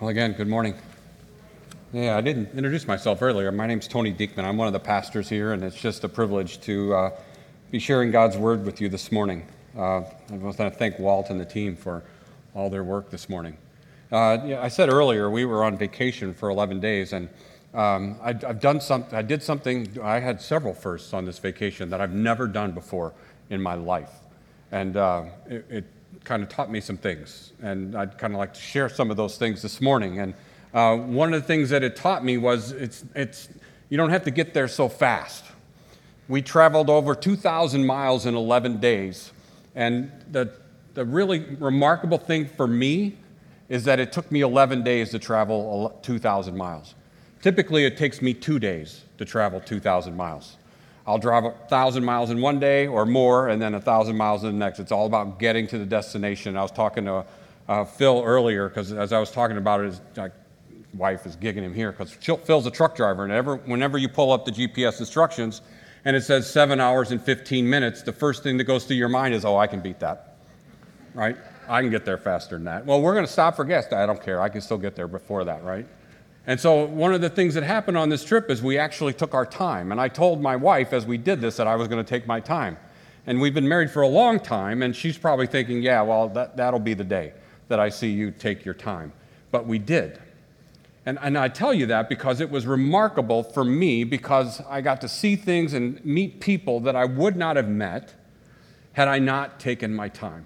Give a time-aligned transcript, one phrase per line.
[0.00, 0.72] Well, again, good morning.
[1.92, 3.52] Yeah, I didn't introduce myself earlier.
[3.52, 4.44] My name's Tony Diekman.
[4.44, 7.10] I'm one of the pastors here, and it's just a privilege to uh,
[7.70, 9.46] be sharing God's word with you this morning.
[9.76, 12.02] Uh, I want to thank Walt and the team for
[12.54, 13.58] all their work this morning.
[14.10, 17.28] Uh, yeah, I said earlier we were on vacation for 11 days, and
[17.74, 19.98] um, I, have done some, I did something.
[20.02, 23.12] I had several firsts on this vacation that I've never done before
[23.50, 24.14] in my life,
[24.72, 25.84] and uh, it, it
[26.24, 27.52] kind of taught me some things.
[27.62, 30.18] And I'd kind of like to share some of those things this morning.
[30.18, 30.34] And
[30.72, 33.48] uh, one of the things that it taught me was it's, it's,
[33.88, 35.44] you don't have to get there so fast.
[36.28, 39.32] We traveled over 2,000 miles in 11 days.
[39.74, 40.52] And the,
[40.94, 43.16] the really remarkable thing for me
[43.68, 46.94] is that it took me 11 days to travel 2,000 miles.
[47.42, 50.56] Typically, it takes me two days to travel 2,000 miles.
[51.06, 54.44] I'll drive a thousand miles in one day or more, and then a thousand miles
[54.44, 54.78] in the next.
[54.78, 56.56] It's all about getting to the destination.
[56.56, 57.24] I was talking to
[57.68, 60.30] uh, Phil earlier because as I was talking about it, his
[60.94, 64.32] wife is gigging him here because Phil's a truck driver, and ever, whenever you pull
[64.32, 65.62] up the GPS instructions
[66.04, 69.08] and it says seven hours and 15 minutes, the first thing that goes through your
[69.08, 70.36] mind is, "Oh, I can beat that."
[71.14, 71.36] Right?
[71.68, 72.84] I can get there faster than that.
[72.84, 73.92] Well, we're going to stop for gas.
[73.92, 74.40] I don't care.
[74.40, 75.86] I can still get there before that, right?
[76.46, 79.34] And so, one of the things that happened on this trip is we actually took
[79.34, 79.92] our time.
[79.92, 82.26] And I told my wife as we did this that I was going to take
[82.26, 82.78] my time.
[83.26, 86.56] And we've been married for a long time, and she's probably thinking, yeah, well, that,
[86.56, 87.34] that'll be the day
[87.68, 89.12] that I see you take your time.
[89.50, 90.18] But we did.
[91.06, 95.00] And, and I tell you that because it was remarkable for me because I got
[95.02, 98.14] to see things and meet people that I would not have met
[98.92, 100.44] had I not taken my time.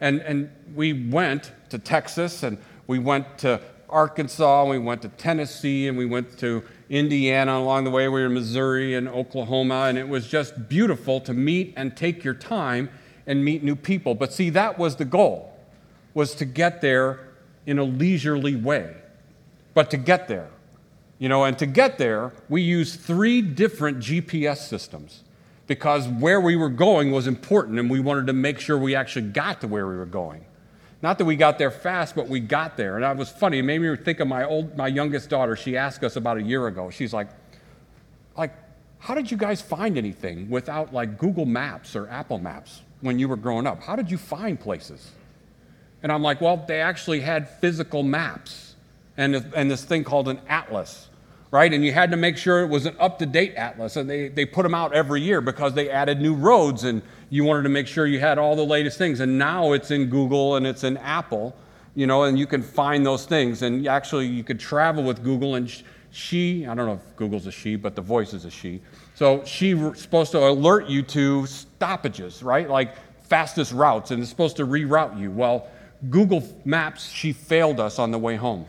[0.00, 5.88] And, and we went to Texas and we went to Arkansas, we went to Tennessee,
[5.88, 7.58] and we went to Indiana.
[7.58, 11.32] Along the way, we were in Missouri and Oklahoma, and it was just beautiful to
[11.32, 12.88] meet and take your time
[13.26, 14.14] and meet new people.
[14.14, 15.56] But see, that was the goal,
[16.14, 17.28] was to get there
[17.66, 18.96] in a leisurely way.
[19.74, 20.48] But to get there,
[21.18, 25.22] you know, and to get there, we used three different GPS systems
[25.66, 29.28] because where we were going was important, and we wanted to make sure we actually
[29.28, 30.44] got to where we were going.
[31.02, 32.96] Not that we got there fast, but we got there.
[32.96, 33.58] And it was funny.
[33.58, 35.54] It made me think of my old, my youngest daughter.
[35.54, 36.90] She asked us about a year ago.
[36.90, 37.28] She's like,
[38.36, 38.54] like,
[38.98, 43.28] how did you guys find anything without like Google Maps or Apple Maps when you
[43.28, 43.82] were growing up?
[43.82, 45.10] How did you find places?
[46.02, 48.66] And I'm like, well, they actually had physical maps
[49.16, 51.08] and, and this thing called an atlas,
[51.56, 51.72] right?
[51.72, 53.96] And you had to make sure it was an up to date atlas.
[53.96, 57.00] And they, they put them out every year because they added new roads and
[57.30, 59.20] you wanted to make sure you had all the latest things.
[59.20, 61.56] And now it's in Google and it's in Apple,
[61.94, 63.62] you know, and you can find those things.
[63.62, 65.54] And actually, you could travel with Google.
[65.54, 65.72] And
[66.10, 68.82] she, I don't know if Google's a she, but the voice is a she.
[69.14, 72.68] So she's supposed to alert you to stoppages, right?
[72.68, 75.30] Like fastest routes, and it's supposed to reroute you.
[75.30, 75.68] Well,
[76.10, 78.66] Google Maps, she failed us on the way home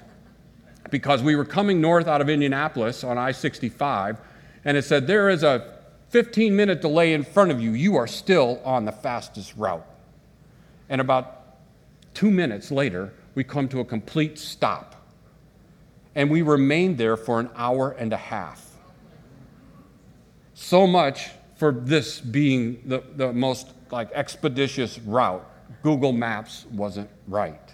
[0.90, 4.18] because we were coming north out of Indianapolis on I 65,
[4.66, 5.78] and it said there is a
[6.10, 9.86] 15 minute delay in front of you, you are still on the fastest route.
[10.90, 11.58] And about
[12.14, 14.96] two minutes later, we come to a complete stop.
[16.16, 18.66] And we remained there for an hour and a half.
[20.54, 25.46] So much for this being the, the most like expeditious route.
[25.84, 27.67] Google Maps wasn't right.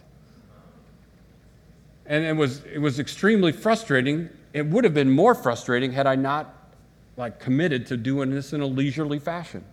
[2.06, 4.30] And it was, it was extremely frustrating.
[4.54, 6.54] It would have been more frustrating had I not
[7.16, 9.64] like committed to doing this in a leisurely fashion.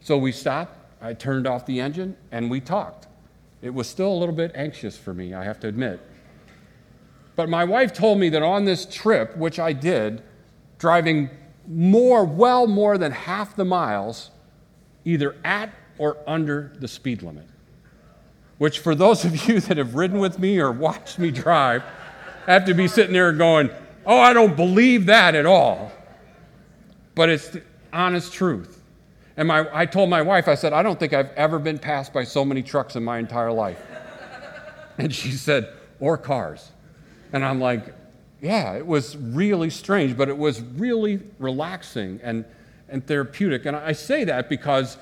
[0.00, 3.08] So we stopped, I turned off the engine, and we talked.
[3.62, 6.00] It was still a little bit anxious for me, I have to admit.
[7.34, 10.22] But my wife told me that on this trip, which I did,
[10.78, 11.30] driving
[11.66, 14.30] more, well more than half the miles,
[15.04, 17.46] either at or under the speed limit.
[18.58, 21.82] Which, for those of you that have ridden with me or watched me drive,
[22.46, 23.70] have to be sitting there going,
[24.06, 25.92] Oh, I don't believe that at all
[27.16, 27.62] but it's the
[27.92, 28.80] honest truth.
[29.36, 32.12] And my, I told my wife, I said, I don't think I've ever been passed
[32.12, 33.80] by so many trucks in my entire life.
[34.98, 36.70] and she said, or cars.
[37.32, 37.92] And I'm like,
[38.40, 42.44] yeah, it was really strange, but it was really relaxing and,
[42.88, 43.64] and therapeutic.
[43.64, 44.98] And I say that because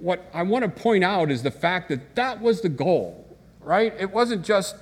[0.00, 3.26] what I want to point out is the fact that that was the goal,
[3.60, 3.94] right?
[3.98, 4.76] It wasn't just,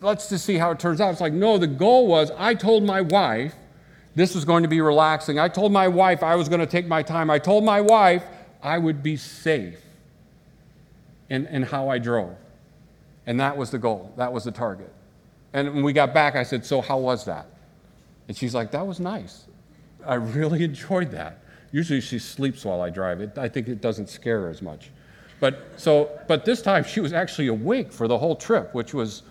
[0.00, 1.12] let's just see how it turns out.
[1.12, 3.54] It's like, no, the goal was I told my wife,
[4.14, 5.38] this was going to be relaxing.
[5.38, 7.30] I told my wife I was going to take my time.
[7.30, 8.24] I told my wife
[8.62, 9.80] I would be safe
[11.28, 12.36] in, in how I drove.
[13.26, 14.92] And that was the goal, that was the target.
[15.52, 17.46] And when we got back, I said, So, how was that?
[18.28, 19.44] And she's like, That was nice.
[20.06, 21.43] I really enjoyed that.
[21.74, 23.20] Usually she sleeps while I drive.
[23.20, 24.90] It, I think it doesn't scare her as much.
[25.40, 29.22] But, so, but this time she was actually awake for the whole trip, which was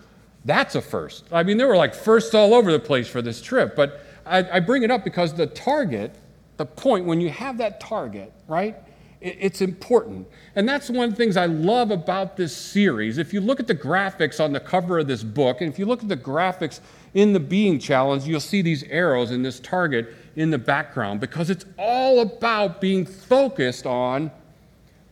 [0.44, 1.24] That's a first.
[1.32, 4.56] I mean, there were like firsts all over the place for this trip, but I,
[4.56, 6.14] I bring it up because the target,
[6.58, 8.76] the point, when you have that target, right,
[9.22, 10.28] it, it's important.
[10.54, 13.16] And that's one of the things I love about this series.
[13.16, 15.86] If you look at the graphics on the cover of this book, and if you
[15.86, 16.80] look at the graphics
[17.14, 21.50] in the Being Challenge, you'll see these arrows and this target in the background because
[21.50, 24.30] it's all about being focused on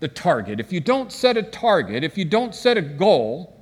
[0.00, 0.58] the target.
[0.58, 3.56] If you don't set a target, if you don't set a goal,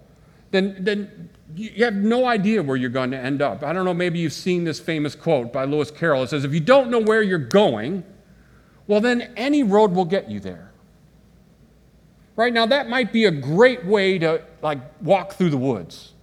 [0.51, 3.63] then, then you have no idea where you're going to end up.
[3.63, 6.23] I don't know, maybe you've seen this famous quote by Lewis Carroll.
[6.23, 8.05] It says, If you don't know where you're going,
[8.87, 10.73] well, then any road will get you there.
[12.37, 16.15] Right now, that might be a great way to like walk through the woods,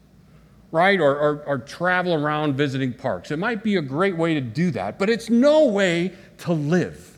[0.72, 1.00] right?
[1.00, 3.32] Or, or, or travel around visiting parks.
[3.32, 7.18] It might be a great way to do that, but it's no way to live.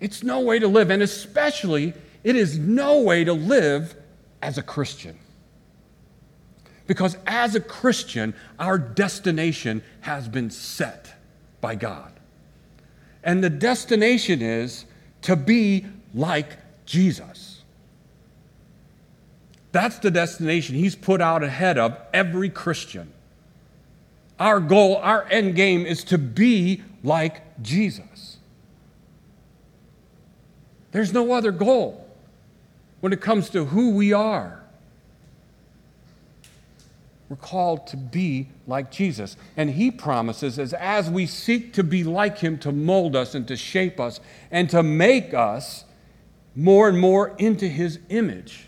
[0.00, 1.92] It's no way to live, and especially,
[2.22, 3.94] it is no way to live
[4.42, 5.18] as a Christian.
[6.86, 11.14] Because as a Christian, our destination has been set
[11.60, 12.12] by God.
[13.22, 14.86] And the destination is
[15.22, 15.84] to be
[16.14, 16.56] like
[16.86, 17.57] Jesus.
[19.72, 23.12] That's the destination He's put out ahead of every Christian.
[24.38, 28.38] Our goal, our end game is to be like Jesus.
[30.92, 32.06] There's no other goal
[33.00, 34.62] when it comes to who we are.
[37.28, 39.36] We're called to be like Jesus.
[39.56, 43.46] And he promises as as we seek to be like him to mold us and
[43.48, 44.18] to shape us
[44.50, 45.84] and to make us
[46.54, 48.67] more and more into his image.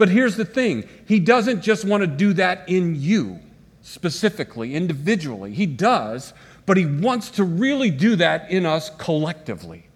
[0.00, 3.38] But here's the thing, he doesn't just want to do that in you
[3.82, 5.52] specifically, individually.
[5.52, 6.32] He does,
[6.64, 9.88] but he wants to really do that in us collectively.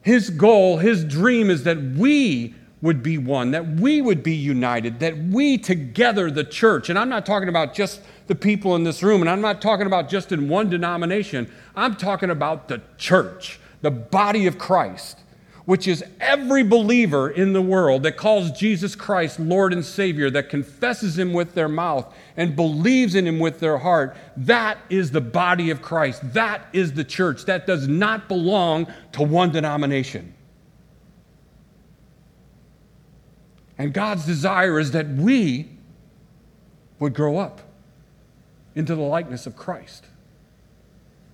[0.00, 5.00] His goal, his dream is that we would be one, that we would be united,
[5.00, 9.02] that we together, the church, and I'm not talking about just the people in this
[9.02, 13.58] room, and I'm not talking about just in one denomination, I'm talking about the church,
[13.80, 15.18] the body of Christ
[15.64, 20.48] which is every believer in the world that calls Jesus Christ Lord and Savior, that
[20.48, 25.20] confesses Him with their mouth and believes in Him with their heart, that is the
[25.20, 26.20] body of Christ.
[26.34, 27.44] That is the church.
[27.44, 30.34] That does not belong to one denomination.
[33.78, 35.70] And God's desire is that we
[36.98, 37.60] would grow up
[38.74, 40.06] into the likeness of Christ.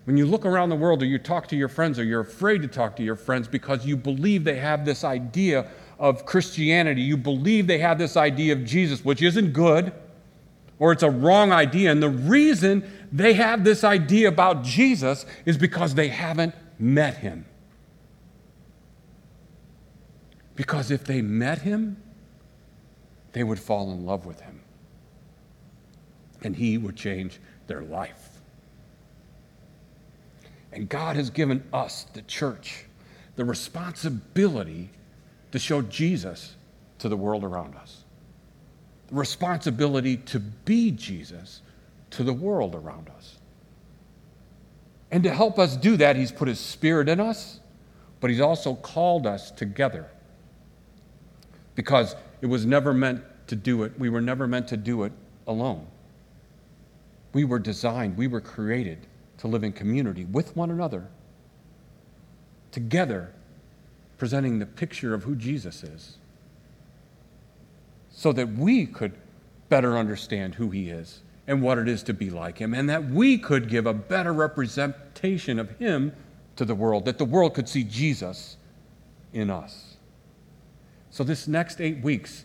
[0.08, 2.62] When you look around the world or you talk to your friends or you're afraid
[2.62, 7.18] to talk to your friends because you believe they have this idea of Christianity, you
[7.18, 9.92] believe they have this idea of Jesus, which isn't good
[10.78, 11.92] or it's a wrong idea.
[11.92, 17.44] And the reason they have this idea about Jesus is because they haven't met him.
[20.56, 22.02] Because if they met him,
[23.32, 24.62] they would fall in love with him.
[26.42, 28.37] And he would change their life.
[30.72, 32.84] And God has given us, the church,
[33.36, 34.90] the responsibility
[35.52, 36.56] to show Jesus
[36.98, 38.04] to the world around us.
[39.08, 41.62] The responsibility to be Jesus
[42.10, 43.38] to the world around us.
[45.10, 47.60] And to help us do that, He's put His Spirit in us,
[48.20, 50.10] but He's also called us together.
[51.74, 55.12] Because it was never meant to do it, we were never meant to do it
[55.46, 55.86] alone.
[57.32, 59.06] We were designed, we were created
[59.38, 61.08] to live in community with one another,
[62.70, 63.32] together,
[64.18, 66.16] presenting the picture of who Jesus is,
[68.10, 69.12] so that we could
[69.68, 73.08] better understand who he is and what it is to be like him, and that
[73.08, 76.12] we could give a better representation of him
[76.56, 78.56] to the world, that the world could see Jesus
[79.32, 79.96] in us.
[81.10, 82.44] So, this next eight weeks,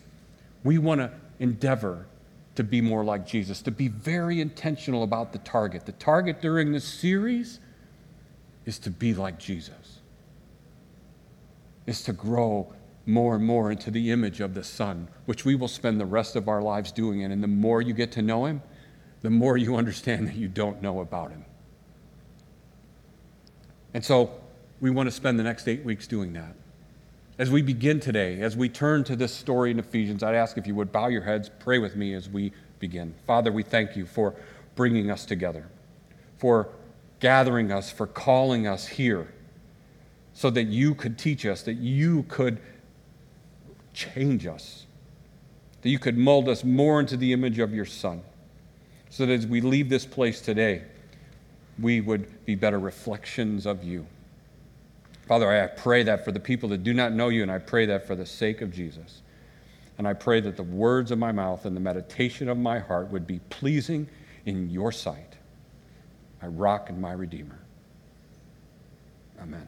[0.62, 2.06] we want to endeavor
[2.54, 5.86] to be more like Jesus, to be very intentional about the target.
[5.86, 7.58] The target during this series
[8.64, 10.00] is to be like Jesus,
[11.86, 12.72] is to grow
[13.06, 16.36] more and more into the image of the Son, which we will spend the rest
[16.36, 17.22] of our lives doing.
[17.22, 18.62] And the more you get to know Him,
[19.20, 21.44] the more you understand that you don't know about Him.
[23.92, 24.30] And so
[24.80, 26.54] we want to spend the next eight weeks doing that.
[27.36, 30.68] As we begin today, as we turn to this story in Ephesians, I'd ask if
[30.68, 33.12] you would bow your heads, pray with me as we begin.
[33.26, 34.36] Father, we thank you for
[34.76, 35.66] bringing us together,
[36.38, 36.68] for
[37.18, 39.34] gathering us, for calling us here,
[40.32, 42.60] so that you could teach us, that you could
[43.92, 44.86] change us,
[45.82, 48.22] that you could mold us more into the image of your Son,
[49.10, 50.82] so that as we leave this place today,
[51.80, 54.06] we would be better reflections of you.
[55.26, 57.86] Father, I pray that for the people that do not know you, and I pray
[57.86, 59.22] that for the sake of Jesus.
[59.96, 63.10] And I pray that the words of my mouth and the meditation of my heart
[63.10, 64.08] would be pleasing
[64.44, 65.36] in your sight,
[66.42, 67.58] my rock and my redeemer.
[69.40, 69.66] Amen.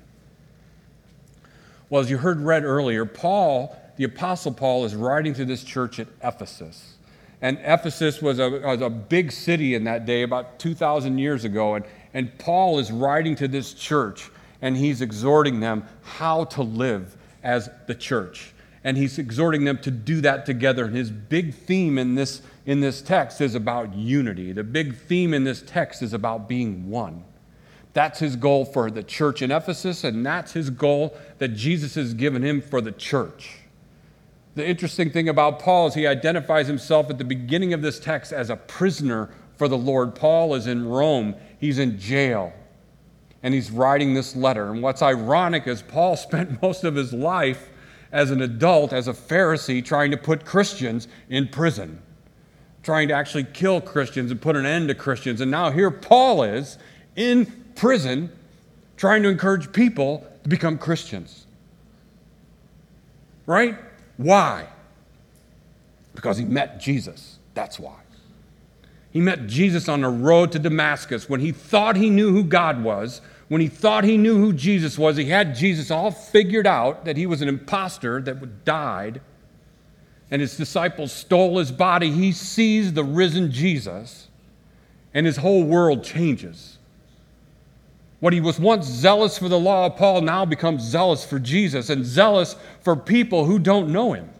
[1.88, 6.00] Well, as you heard read earlier, Paul, the Apostle Paul, is writing to this church
[6.00, 6.96] at Ephesus.
[7.40, 11.74] And Ephesus was a, was a big city in that day, about 2,000 years ago.
[11.74, 17.16] And, and Paul is writing to this church, and he's exhorting them how to live
[17.42, 18.52] as the church.
[18.84, 20.84] And he's exhorting them to do that together.
[20.84, 24.52] And his big theme in this, in this text is about unity.
[24.52, 27.24] The big theme in this text is about being one.
[27.96, 32.12] That's his goal for the church in Ephesus, and that's his goal that Jesus has
[32.12, 33.60] given him for the church.
[34.54, 38.32] The interesting thing about Paul is he identifies himself at the beginning of this text
[38.32, 40.14] as a prisoner for the Lord.
[40.14, 42.52] Paul is in Rome, he's in jail,
[43.46, 44.72] and he's writing this letter.
[44.72, 47.70] And what's ironic is Paul spent most of his life
[48.10, 52.02] as an adult, as a Pharisee, trying to put Christians in prison,
[52.82, 55.40] trying to actually kill Christians and put an end to Christians.
[55.40, 56.76] And now here Paul is
[57.14, 58.32] in prison
[58.96, 61.46] trying to encourage people to become Christians.
[63.46, 63.78] Right?
[64.16, 64.66] Why?
[66.16, 67.38] Because he met Jesus.
[67.54, 68.00] That's why.
[69.16, 72.84] He met Jesus on the road to Damascus when he thought he knew who God
[72.84, 75.16] was, when he thought he knew who Jesus was.
[75.16, 79.20] He had Jesus all figured out that he was an impostor that died,
[80.30, 82.10] and his disciples stole his body.
[82.10, 84.28] He sees the risen Jesus,
[85.14, 86.78] and his whole world changes.
[88.18, 91.90] What he was once zealous for the law of Paul now becomes zealous for Jesus
[91.90, 94.30] and zealous for people who don't know him.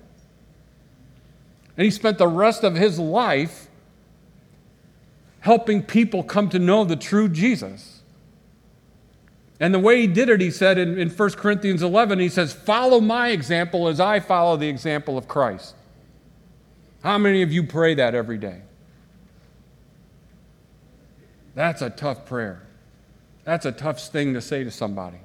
[1.77, 3.69] And he spent the rest of his life
[5.41, 7.96] helping people come to know the true Jesus.
[9.59, 12.53] And the way he did it, he said in, in 1 Corinthians 11, he says,
[12.53, 15.75] Follow my example as I follow the example of Christ.
[17.03, 18.61] How many of you pray that every day?
[21.55, 22.63] That's a tough prayer.
[23.45, 25.19] That's a tough thing to say to somebody.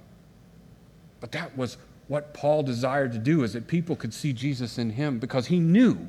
[1.19, 4.91] But that was what Paul desired to do is that people could see Jesus in
[4.91, 6.07] him because he knew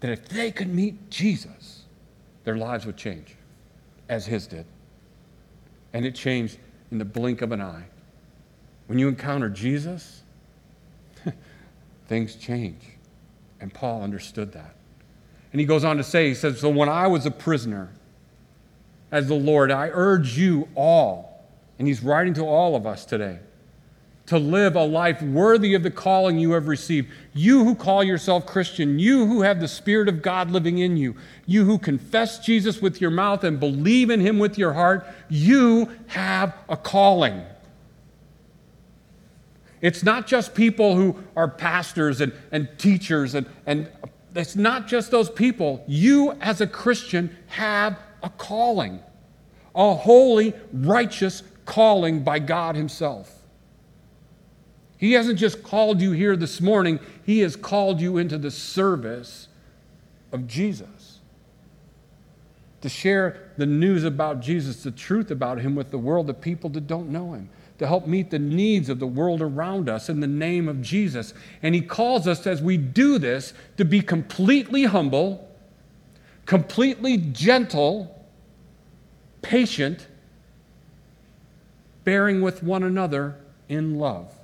[0.00, 1.84] that if they could meet Jesus,
[2.44, 3.34] their lives would change
[4.08, 4.64] as his did.
[5.92, 6.58] And it changed
[6.90, 7.84] in the blink of an eye.
[8.86, 10.22] When you encounter Jesus,
[12.08, 12.82] things change.
[13.60, 14.74] And Paul understood that.
[15.52, 17.90] And he goes on to say, he says, So when I was a prisoner,
[19.12, 21.44] as the Lord, I urge you all,
[21.78, 23.40] and he's writing to all of us today,
[24.30, 27.10] to live a life worthy of the calling you have received.
[27.34, 31.16] You who call yourself Christian, you who have the Spirit of God living in you,
[31.46, 35.90] you who confess Jesus with your mouth and believe in him with your heart, you
[36.06, 37.42] have a calling.
[39.80, 43.90] It's not just people who are pastors and, and teachers, and, and
[44.36, 45.82] it's not just those people.
[45.88, 49.00] You, as a Christian, have a calling,
[49.74, 53.39] a holy, righteous calling by God Himself.
[55.00, 59.48] He hasn't just called you here this morning, He has called you into the service
[60.30, 61.18] of Jesus.
[62.82, 66.70] To share the news about Jesus, the truth about Him with the world, the people
[66.70, 70.20] that don't know Him to help meet the needs of the world around us in
[70.20, 71.32] the name of Jesus.
[71.62, 75.50] And He calls us, as we do this, to be completely humble
[76.50, 78.26] completely gentle,
[79.40, 80.08] patient,
[82.02, 83.36] bearing with one another
[83.68, 84.34] in love.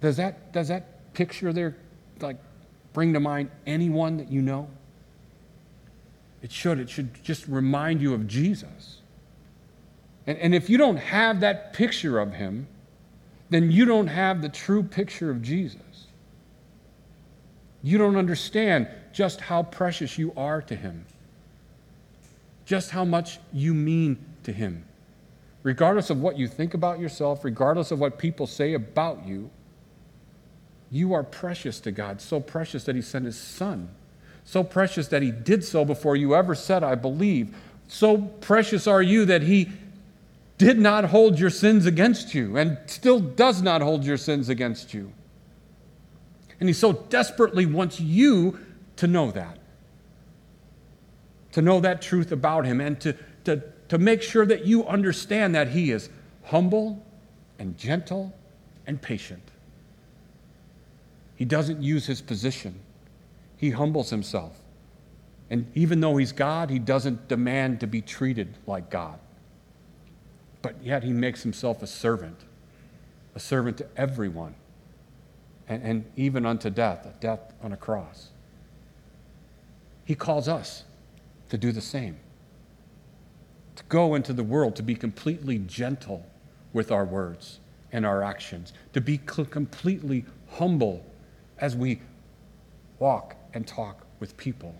[0.00, 1.76] Does that, does that picture there
[2.20, 2.36] like
[2.92, 4.68] bring to mind anyone that you know?
[6.42, 6.78] It should.
[6.78, 9.00] It should just remind you of Jesus.
[10.26, 12.68] And, and if you don't have that picture of him,
[13.50, 16.06] then you don't have the true picture of Jesus.
[17.82, 21.06] You don't understand just how precious you are to Him,
[22.66, 24.84] just how much you mean to Him.
[25.62, 29.50] Regardless of what you think about yourself, regardless of what people say about you,
[30.90, 33.88] you are precious to God, so precious that He sent His Son,
[34.44, 37.54] so precious that He did so before you ever said, I believe.
[37.88, 39.70] So precious are you that He
[40.56, 44.92] did not hold your sins against you and still does not hold your sins against
[44.92, 45.12] you.
[46.60, 48.58] And He so desperately wants you
[48.98, 49.58] to know that.
[51.52, 53.14] To know that truth about him and to,
[53.44, 56.10] to, to make sure that you understand that he is
[56.44, 57.04] humble
[57.58, 58.36] and gentle
[58.86, 59.42] and patient.
[61.38, 62.80] He doesn't use his position,
[63.56, 64.58] he humbles himself.
[65.50, 69.20] And even though he's God, he doesn't demand to be treated like God.
[70.62, 72.40] But yet he makes himself a servant,
[73.36, 74.56] a servant to everyone
[75.68, 78.30] and, and even unto death, a death on a cross.
[80.04, 80.82] He calls us
[81.50, 82.16] to do the same,
[83.76, 86.26] to go into the world, to be completely gentle
[86.72, 87.60] with our words
[87.92, 91.04] and our actions, to be completely humble
[91.60, 92.00] as we
[92.98, 94.74] walk and talk with people.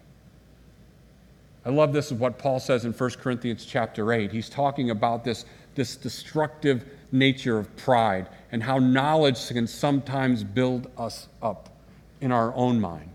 [1.64, 4.32] I love this is what Paul says in 1 Corinthians chapter 8.
[4.32, 5.44] He's talking about this,
[5.74, 11.68] this destructive nature of pride and how knowledge can sometimes build us up
[12.20, 13.10] in our own mind.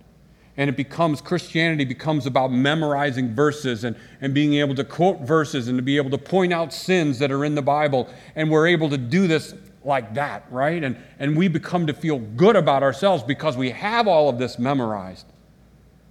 [0.56, 5.68] And it becomes, Christianity becomes about memorizing verses and, and being able to quote verses
[5.68, 8.08] and to be able to point out sins that are in the Bible.
[8.36, 9.56] And we're able to do this
[9.86, 10.84] like that, right?
[10.84, 14.58] And, and we become to feel good about ourselves because we have all of this
[14.58, 15.26] memorized.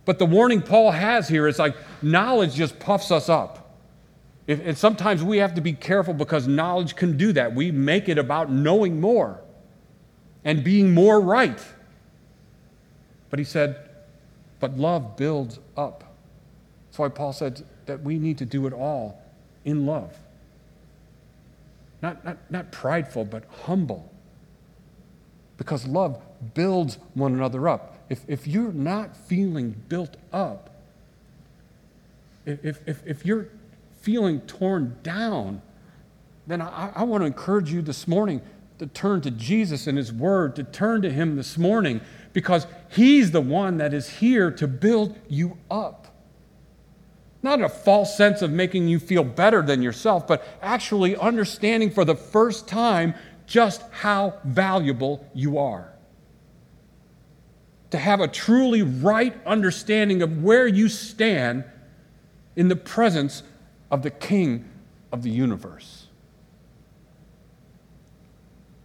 [0.05, 3.79] But the warning Paul has here is like knowledge just puffs us up.
[4.47, 7.55] If, and sometimes we have to be careful because knowledge can do that.
[7.55, 9.41] We make it about knowing more
[10.45, 11.65] and being more right.
[13.31, 13.89] But he said,
[14.59, 16.05] but love builds up.
[16.89, 19.23] That's why Paul said that we need to do it all
[19.65, 20.17] in love.
[22.03, 24.13] Not, not, not prideful, but humble.
[25.57, 26.21] Because love
[26.55, 28.05] builds one another up.
[28.09, 30.71] If, if you're not feeling built up,
[32.45, 33.47] if, if, if you're
[34.01, 35.63] feeling torn down,
[36.47, 38.43] then I, I want to encourage you this morning
[38.81, 42.01] to turn to Jesus and His Word, to turn to Him this morning,
[42.33, 46.02] because He's the one that is here to build you up.
[47.43, 52.05] Not a false sense of making you feel better than yourself, but actually understanding for
[52.05, 53.15] the first time
[53.47, 55.93] just how valuable you are.
[57.91, 61.65] To have a truly right understanding of where you stand
[62.57, 63.43] in the presence
[63.91, 64.69] of the King
[65.11, 66.07] of the universe.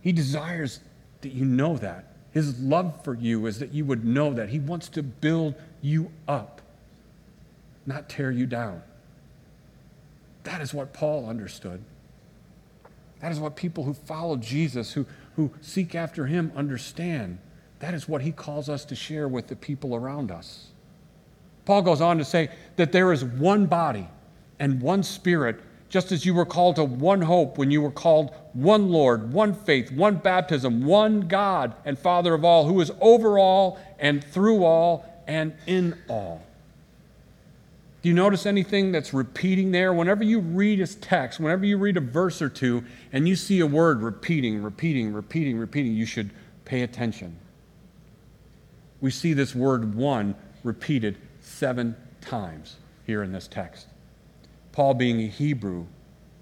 [0.01, 0.79] He desires
[1.21, 2.15] that you know that.
[2.31, 4.49] His love for you is that you would know that.
[4.49, 6.56] He wants to build you up,
[7.87, 8.83] not tear you down.
[10.43, 11.83] That is what Paul understood.
[13.21, 17.39] That is what people who follow Jesus, who, who seek after him, understand.
[17.79, 20.67] That is what he calls us to share with the people around us.
[21.65, 24.07] Paul goes on to say that there is one body
[24.59, 28.33] and one Spirit, just as you were called to one hope when you were called
[28.53, 33.37] one Lord, one faith, one baptism, one God and Father of all, who is over
[33.37, 36.41] all and through all and in all.
[38.07, 39.91] Do you notice anything that's repeating there?
[39.91, 43.59] Whenever you read his text, whenever you read a verse or two and you see
[43.59, 46.31] a word repeating, repeating, repeating, repeating, you should
[46.63, 47.37] pay attention.
[49.01, 53.87] We see this word one repeated seven times here in this text.
[54.71, 55.87] Paul being a Hebrew,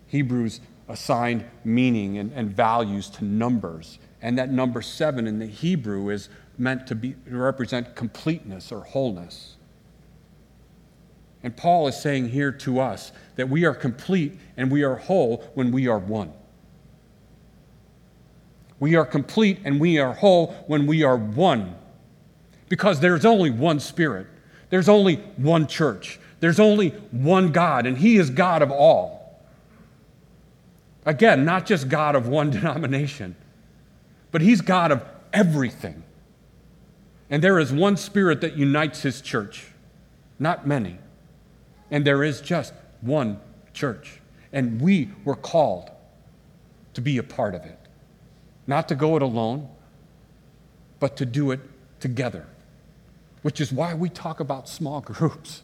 [0.06, 3.98] Hebrews assigned meaning and, and values to numbers.
[4.22, 8.82] And that number seven in the Hebrew is meant to, be, to represent completeness or
[8.82, 9.56] wholeness.
[11.46, 15.44] And Paul is saying here to us that we are complete and we are whole
[15.54, 16.34] when we are one.
[18.80, 21.76] We are complete and we are whole when we are one.
[22.68, 24.26] Because there's only one Spirit,
[24.72, 29.40] there's only one church, there's only one God, and He is God of all.
[31.06, 33.36] Again, not just God of one denomination,
[34.32, 36.02] but He's God of everything.
[37.30, 39.68] And there is one Spirit that unites His church,
[40.40, 40.98] not many.
[41.92, 43.40] And there is just one
[43.74, 44.20] church.
[44.52, 45.92] And we were called
[46.94, 47.78] to be a part of it.
[48.68, 49.70] Not to go it alone,
[51.00, 51.60] but to do it
[52.00, 52.48] together,
[53.42, 55.62] which is why we talk about small groups.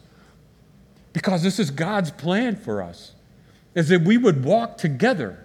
[1.12, 3.12] Because this is God's plan for us,
[3.74, 5.44] is that we would walk together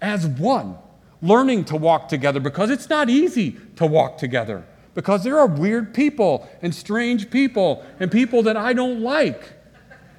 [0.00, 0.76] as one,
[1.22, 4.64] learning to walk together because it's not easy to walk together.
[4.94, 9.53] Because there are weird people and strange people and people that I don't like.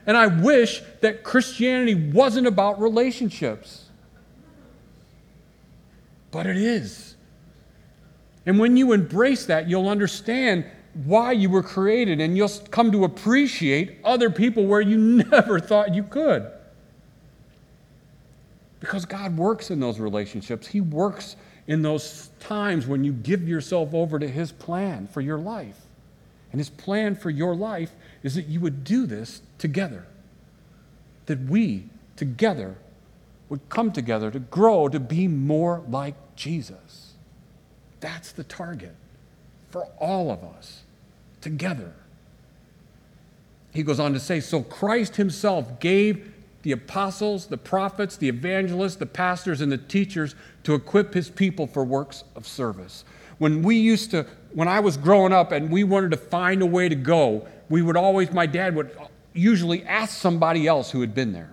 [0.08, 3.86] And I wish that Christianity wasn't about relationships.
[6.32, 7.15] But it is.
[8.46, 10.65] And when you embrace that, you'll understand
[11.04, 14.98] why you were created, and you'll come to appreciate other people where you
[15.32, 16.50] never thought you could.
[18.80, 21.36] Because God works in those relationships, He works
[21.68, 25.80] in those times when you give yourself over to His plan for your life.
[26.52, 27.91] And His plan for your life
[28.26, 30.06] is that you would do this together.
[31.28, 31.86] That we
[32.16, 32.76] together
[33.50, 37.14] would come together to grow to be more like Jesus.
[38.00, 38.96] That's the target
[39.70, 40.82] for all of us
[41.42, 41.94] together.
[43.72, 46.32] He goes on to say, So Christ himself gave
[46.64, 50.34] the apostles, the prophets, the evangelists, the pastors, and the teachers
[50.64, 53.06] to equip his people for works of service.
[53.38, 56.66] When we used to, when I was growing up and we wanted to find a
[56.66, 58.95] way to go, we would always, my dad would
[59.34, 61.51] usually ask somebody else who had been there.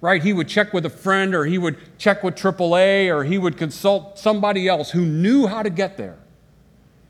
[0.00, 0.22] Right?
[0.22, 3.56] He would check with a friend or he would check with AAA or he would
[3.56, 6.16] consult somebody else who knew how to get there.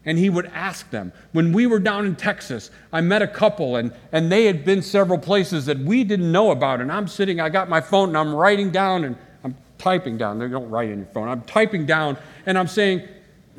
[0.05, 1.13] And he would ask them.
[1.33, 4.83] When we were down in Texas, I met a couple and, and they had been
[4.83, 6.81] several places that we didn't know about.
[6.81, 10.39] And I'm sitting, I got my phone and I'm writing down and I'm typing down.
[10.39, 11.29] They don't write in your phone.
[11.29, 13.03] I'm typing down and I'm saying,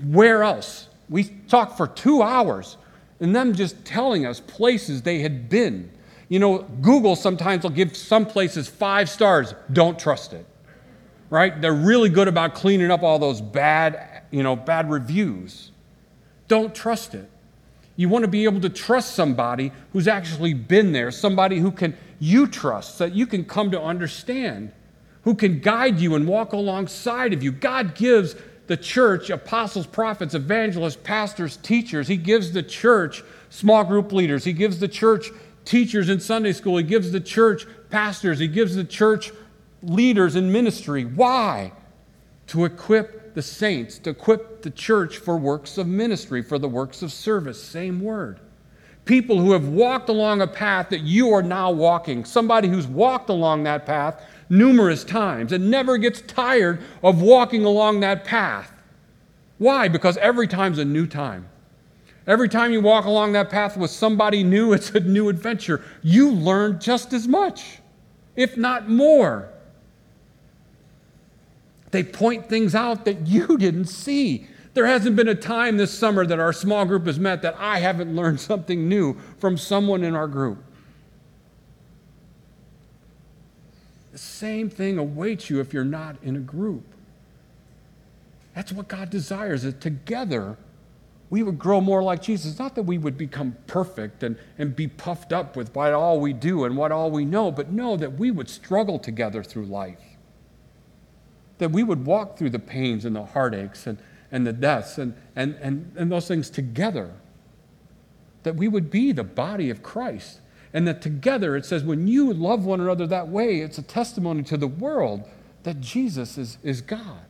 [0.06, 0.88] where else?
[1.10, 2.78] We talked for two hours
[3.20, 5.92] and them just telling us places they had been.
[6.30, 9.54] You know, Google sometimes will give some places five stars.
[9.72, 10.46] Don't trust it.
[11.30, 11.60] Right?
[11.62, 15.72] They're really good about cleaning up all those bad, you know, bad reviews.
[16.48, 17.30] Don't trust it.
[17.98, 21.98] You want to be able to trust somebody who's actually been there, somebody who can
[22.20, 24.72] you trust, that you can come to understand,
[25.24, 27.52] who can guide you and walk alongside of you.
[27.52, 28.36] God gives
[28.68, 32.08] the church apostles, prophets, evangelists, pastors, teachers.
[32.08, 34.44] He gives the church small group leaders.
[34.44, 35.30] He gives the church
[35.66, 36.78] teachers in Sunday school.
[36.78, 38.40] He gives the church pastors.
[38.40, 39.32] He gives the church
[39.82, 41.06] leaders in ministry.
[41.06, 41.72] Why?
[42.48, 47.02] To equip the saints, to equip the church for works of ministry, for the works
[47.02, 47.62] of service.
[47.62, 48.40] Same word.
[49.06, 53.30] People who have walked along a path that you are now walking, somebody who's walked
[53.30, 58.72] along that path numerous times and never gets tired of walking along that path.
[59.58, 59.88] Why?
[59.88, 61.50] Because every time's a new time.
[62.26, 65.84] Every time you walk along that path with somebody new, it's a new adventure.
[66.04, 67.80] You learn just as much,
[68.36, 69.50] if not more.
[71.92, 74.48] They point things out that you didn't see.
[74.74, 77.80] There hasn't been a time this summer that our small group has met that I
[77.80, 80.64] haven't learned something new from someone in our group.
[84.18, 86.84] The same thing awaits you if you're not in a group.
[88.56, 90.58] That's what God desires, that together
[91.30, 92.58] we would grow more like Jesus.
[92.58, 96.34] Not that we would become perfect and, and be puffed up with what all we
[96.34, 100.18] do and what all we know, but know that we would struggle together through life.
[101.60, 104.00] That we would walk through the pains and the heartaches and,
[104.32, 107.14] and the deaths and, and, and, and those things together.
[108.42, 110.40] That we would be the body of Christ.
[110.74, 114.44] And that together, it says, when you love one another that way, it's a testimony
[114.44, 115.24] to the world
[115.64, 117.22] that Jesus is, is God.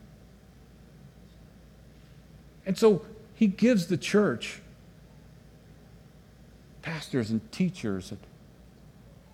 [2.66, 4.60] And so he gives the church
[6.82, 8.10] pastors and teachers.
[8.10, 8.20] And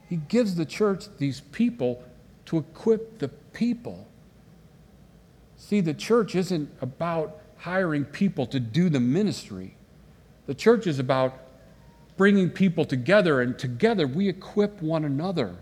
[0.08, 2.02] he gives the church these people
[2.46, 4.06] to equip the people.
[5.56, 9.76] See, the church isn't about hiring people to do the ministry.
[10.46, 11.38] The church is about
[12.16, 15.56] bringing people together, and together we equip one another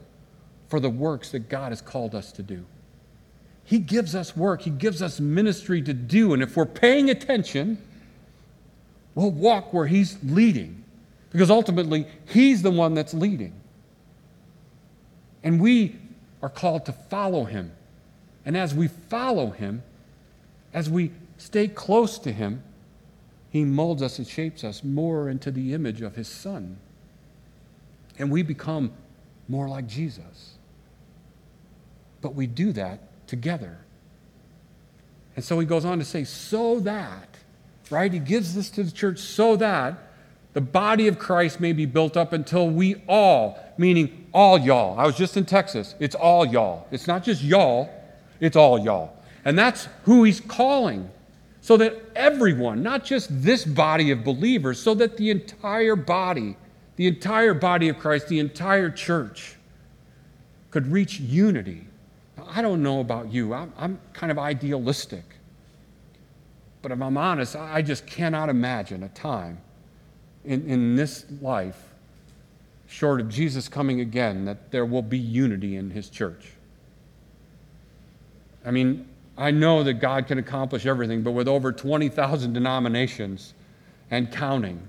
[0.68, 2.64] for the works that God has called us to do.
[3.64, 7.78] He gives us work, He gives us ministry to do, and if we're paying attention,
[9.14, 10.84] We'll walk where He's leading
[11.30, 13.52] because ultimately He's the one that's leading.
[15.42, 15.96] And we
[16.42, 17.72] are called to follow Him.
[18.44, 19.82] And as we follow Him,
[20.72, 22.62] as we stay close to Him,
[23.52, 26.78] He molds us and shapes us more into the image of His Son.
[28.18, 28.92] And we become
[29.46, 30.54] more like Jesus.
[32.20, 33.78] But we do that together.
[35.36, 37.32] And so he goes on to say, so that
[37.92, 38.12] right?
[38.12, 39.94] He gives this to the church so that
[40.54, 44.98] the body of Christ may be built up until we all, meaning all y'all.
[44.98, 45.94] I was just in Texas.
[46.00, 46.86] It's all y'all.
[46.90, 47.90] It's not just y'all,
[48.40, 49.16] it's all y'all.
[49.44, 51.10] And that's who he's calling.
[51.62, 56.56] So that everyone, not just this body of believers, so that the entire body,
[56.96, 59.54] the entire body of Christ, the entire church
[60.72, 61.86] could reach unity.
[62.36, 65.24] Now, I don't know about you, I'm, I'm kind of idealistic.
[66.82, 69.60] But if I'm honest, I just cannot imagine a time
[70.44, 71.80] in, in this life,
[72.88, 76.54] short of Jesus coming again, that there will be unity in his church.
[78.64, 83.54] I mean, I know that God can accomplish everything, but with over 20,000 denominations
[84.10, 84.88] and counting,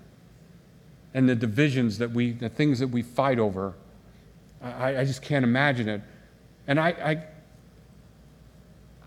[1.13, 3.73] and the divisions that we, the things that we fight over,
[4.61, 6.01] I, I just can't imagine it.
[6.67, 7.23] And I, I,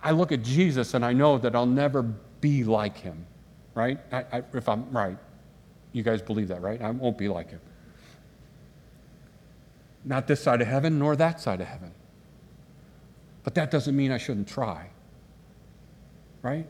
[0.02, 2.02] I look at Jesus and I know that I'll never
[2.40, 3.26] be like him,
[3.74, 3.98] right?
[4.12, 5.18] I, if I'm right,
[5.92, 6.80] you guys believe that, right?
[6.80, 7.60] I won't be like him.
[10.04, 11.92] Not this side of heaven, nor that side of heaven.
[13.42, 14.90] But that doesn't mean I shouldn't try,
[16.46, 16.66] right?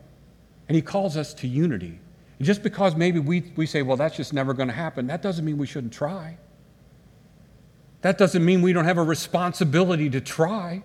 [0.69, 2.01] And he calls us to unity.
[2.39, 5.23] And just because maybe we, we say, well, that's just never going to happen, that
[5.23, 6.39] doesn't mean we shouldn't try.
[8.01, 10.83] That doesn't mean we don't have a responsibility to try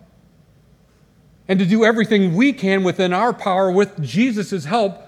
[1.48, 5.02] and to do everything we can within our power with Jesus' help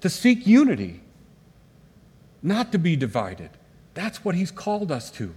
[0.00, 1.00] to seek unity,
[2.42, 3.50] not to be divided.
[3.94, 5.34] That's what He's called us to.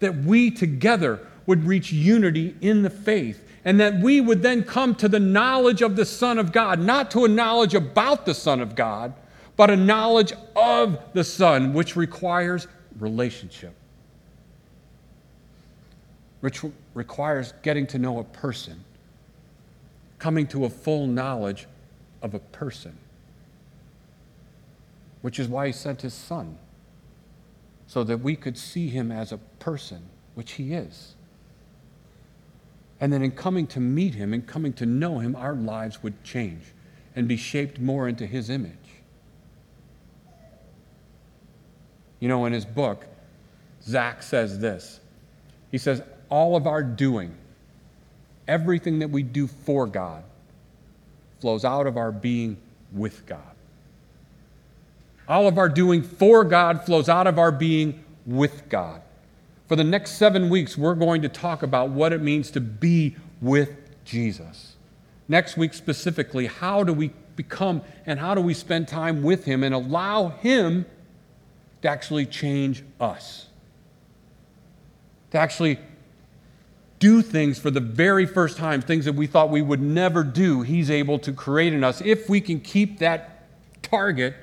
[0.00, 4.94] That we together would reach unity in the faith, and that we would then come
[4.96, 8.60] to the knowledge of the Son of God, not to a knowledge about the Son
[8.60, 9.14] of God,
[9.56, 12.66] but a knowledge of the Son, which requires
[12.98, 13.74] relationship,
[16.40, 16.62] which
[16.94, 18.82] requires getting to know a person,
[20.18, 21.66] coming to a full knowledge
[22.20, 22.96] of a person,
[25.20, 26.58] which is why He sent His Son,
[27.86, 30.02] so that we could see Him as a person,
[30.34, 31.14] which He is.
[33.02, 36.22] And then in coming to meet Him and coming to know Him, our lives would
[36.22, 36.62] change
[37.16, 38.72] and be shaped more into His image.
[42.20, 43.04] You know, in his book,
[43.82, 45.00] Zach says this.
[45.72, 47.34] He says, All of our doing,
[48.46, 50.22] everything that we do for God,
[51.40, 52.56] flows out of our being
[52.92, 53.40] with God.
[55.26, 59.01] All of our doing for God flows out of our being with God.
[59.72, 63.16] For the next seven weeks, we're going to talk about what it means to be
[63.40, 63.70] with
[64.04, 64.76] Jesus.
[65.28, 69.64] Next week, specifically, how do we become and how do we spend time with Him
[69.64, 70.84] and allow Him
[71.80, 73.46] to actually change us,
[75.30, 75.78] to actually
[76.98, 80.60] do things for the very first time, things that we thought we would never do,
[80.60, 83.48] He's able to create in us if we can keep that
[83.80, 84.34] target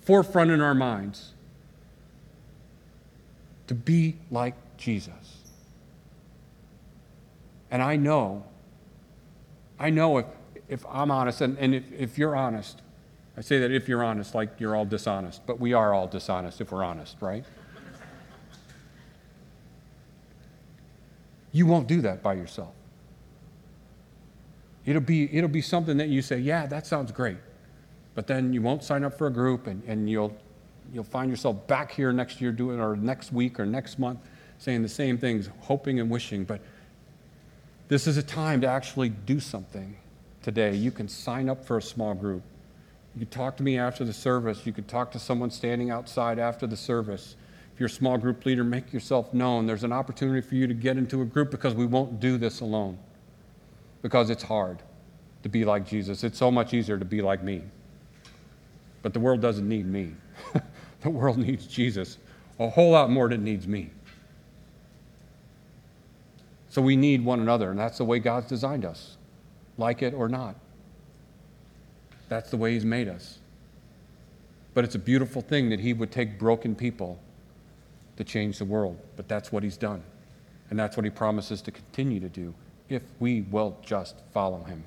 [0.00, 1.34] forefront in our minds
[3.68, 5.12] to be like Jesus.
[7.70, 8.44] And I know,
[9.78, 10.26] I know if,
[10.68, 12.80] if I'm honest, and, and if, if you're honest,
[13.36, 16.60] I say that if you're honest, like you're all dishonest, but we are all dishonest
[16.60, 17.44] if we're honest, right?
[21.52, 22.74] You won't do that by yourself.
[24.84, 27.38] It'll be, it'll be something that you say, yeah, that sounds great.
[28.14, 30.36] But then you won't sign up for a group and, and you'll,
[30.92, 34.20] you'll find yourself back here next year doing, or next week or next month
[34.58, 36.44] saying the same things, hoping and wishing.
[36.44, 36.60] But
[37.88, 39.96] this is a time to actually do something
[40.42, 40.74] today.
[40.74, 42.42] You can sign up for a small group.
[43.14, 44.66] You could talk to me after the service.
[44.66, 47.36] You could talk to someone standing outside after the service.
[47.72, 49.66] If you're a small group leader, make yourself known.
[49.66, 52.60] There's an opportunity for you to get into a group because we won't do this
[52.60, 52.98] alone.
[54.02, 54.82] Because it's hard
[55.42, 56.24] to be like Jesus.
[56.24, 57.62] It's so much easier to be like me.
[59.02, 60.14] But the world doesn't need me.
[61.02, 62.18] the world needs Jesus
[62.58, 63.90] a whole lot more than it needs me.
[66.70, 69.16] So we need one another, and that's the way God's designed us,
[69.78, 70.56] like it or not.
[72.28, 73.38] That's the way He's made us.
[74.74, 77.18] But it's a beautiful thing that He would take broken people
[78.16, 78.98] to change the world.
[79.16, 80.02] But that's what He's done.
[80.70, 82.54] And that's what He promises to continue to do
[82.88, 84.84] if we will just follow Him.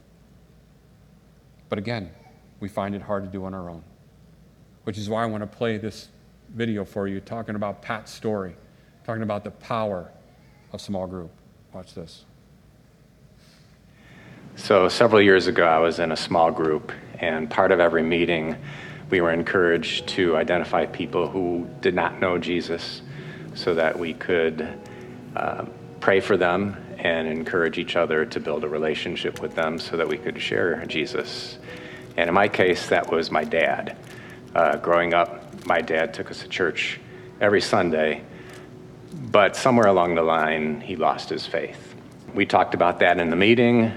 [1.67, 2.11] But again,
[2.59, 3.83] we find it hard to do on our own,
[4.83, 6.09] which is why I want to play this
[6.53, 8.55] video for you talking about Pat's story,
[9.05, 10.11] talking about the power
[10.73, 11.31] of small group.
[11.73, 12.25] Watch this.
[14.55, 18.57] So, several years ago, I was in a small group, and part of every meeting,
[19.09, 23.01] we were encouraged to identify people who did not know Jesus
[23.53, 24.67] so that we could
[25.35, 25.65] uh,
[25.99, 30.07] pray for them and encourage each other to build a relationship with them so that
[30.07, 31.57] we could share Jesus.
[32.17, 33.97] And in my case, that was my dad.
[34.53, 36.99] Uh, growing up, my dad took us to church
[37.39, 38.21] every Sunday,
[39.31, 41.95] but somewhere along the line, he lost his faith.
[42.33, 43.91] We talked about that in the meeting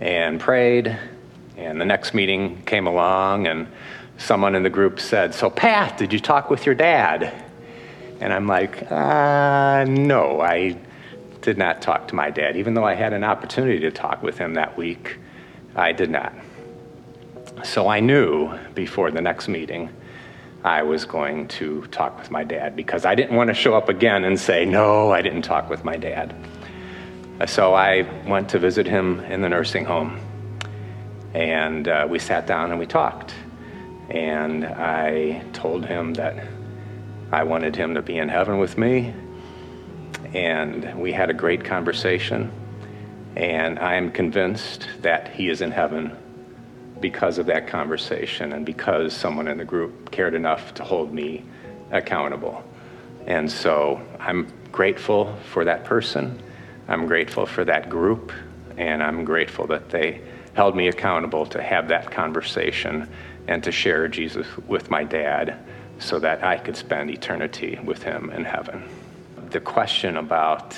[0.00, 0.98] and prayed.
[1.56, 3.68] And the next meeting came along, and
[4.18, 7.44] someone in the group said, So, Pat, did you talk with your dad?
[8.20, 10.78] And I'm like, uh, No, I
[11.40, 12.56] did not talk to my dad.
[12.56, 15.18] Even though I had an opportunity to talk with him that week,
[15.74, 16.34] I did not.
[17.64, 19.90] So I knew before the next meeting
[20.64, 23.88] I was going to talk with my dad because I didn't want to show up
[23.88, 26.34] again and say, No, I didn't talk with my dad.
[27.46, 30.20] So I went to visit him in the nursing home.
[31.32, 33.34] And uh, we sat down and we talked.
[34.10, 36.46] And I told him that
[37.32, 39.14] I wanted him to be in heaven with me.
[40.34, 42.52] And we had a great conversation.
[43.36, 46.16] And I am convinced that he is in heaven
[47.00, 51.44] because of that conversation and because someone in the group cared enough to hold me
[51.90, 52.62] accountable.
[53.26, 56.42] And so I'm grateful for that person.
[56.88, 58.32] I'm grateful for that group,
[58.76, 60.20] and I'm grateful that they
[60.54, 63.08] held me accountable to have that conversation
[63.46, 65.58] and to share Jesus with my dad
[65.98, 68.82] so that I could spend eternity with him in heaven.
[69.50, 70.76] The question about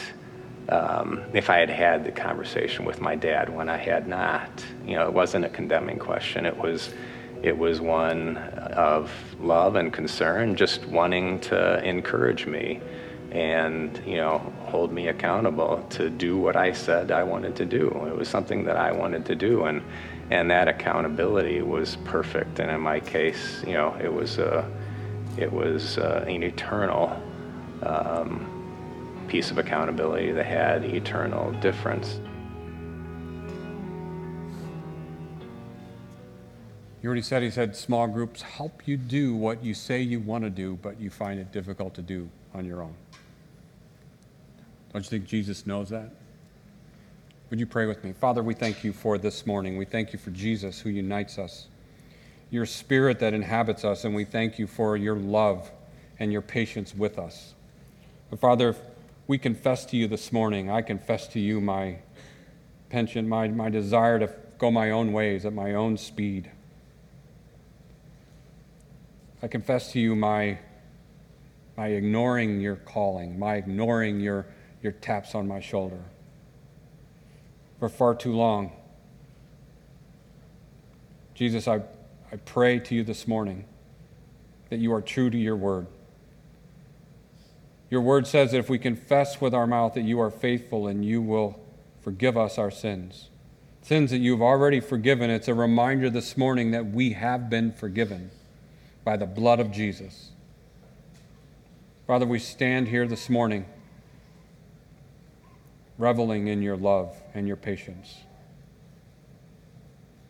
[0.73, 4.95] um, if I had had the conversation with my dad when I had not, you
[4.97, 6.47] know, it wasn't a condemning question.
[6.47, 6.95] It was,
[7.43, 12.81] it was one of love and concern, just wanting to encourage me
[13.33, 17.89] and you know hold me accountable to do what I said I wanted to do.
[18.07, 19.83] It was something that I wanted to do, and
[20.31, 22.59] and that accountability was perfect.
[22.59, 24.71] And in my case, you know, it was a
[25.39, 27.21] it was uh, an eternal
[27.83, 28.62] um,
[29.33, 32.21] piece of accountability that had eternal difference.
[37.01, 40.45] You already said he said small groups help you do what you say you want
[40.45, 42.95] to do, but you find it difficult to do on your own.
[44.93, 46.11] Don't you think Jesus knows that?
[47.49, 48.13] Would you pray with me?
[48.13, 49.79] Father, we thank you for this morning.
[49.79, 51.69] We thank you for Jesus who unites us,
[52.51, 55.71] your spirit that inhabits us, and we thank you for your love
[56.19, 57.55] and your patience with us.
[58.29, 58.77] But Father,
[59.27, 61.99] we confess to you this morning, I confess to you my
[62.91, 66.51] penchant, my, my desire to go my own ways at my own speed.
[69.43, 70.59] I confess to you my,
[71.77, 74.47] my ignoring your calling, my ignoring your,
[74.83, 76.01] your taps on my shoulder.
[77.79, 78.73] For far too long,
[81.35, 81.83] Jesus, I,
[82.31, 83.65] I pray to you this morning
[84.71, 85.87] that you are true to your word.
[87.93, 91.05] Your word says that if we confess with our mouth that you are faithful and
[91.05, 91.61] you will
[92.01, 93.29] forgive us our sins,
[93.83, 98.31] sins that you've already forgiven, it's a reminder this morning that we have been forgiven
[99.05, 100.31] by the blood of Jesus.
[102.07, 103.67] Father, we stand here this morning
[105.99, 108.21] reveling in your love and your patience.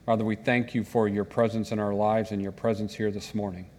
[0.04, 3.36] Father, we thank you for your presence in our lives and your presence here this
[3.36, 3.70] morning.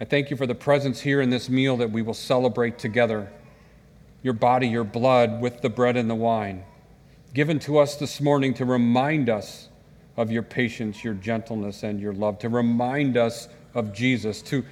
[0.00, 3.32] I thank you for the presence here in this meal that we will celebrate together.
[4.22, 6.64] Your body, your blood, with the bread and the wine,
[7.34, 9.68] given to us this morning to remind us
[10.16, 14.64] of your patience, your gentleness, and your love, to remind us of Jesus, to,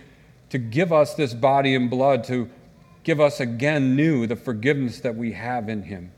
[0.51, 2.51] to give us this body and blood, to
[3.05, 6.11] give us again new the forgiveness that we have in Him.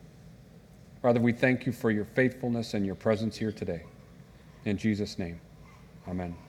[1.03, 3.83] Father, we thank you for your faithfulness and your presence here today.
[4.65, 5.41] In Jesus' name,
[6.09, 6.48] amen.